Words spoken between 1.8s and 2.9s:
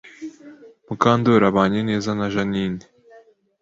neza na Jeaninne